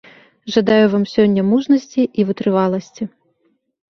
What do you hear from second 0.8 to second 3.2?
вам сёння мужнасці і вытрываласці.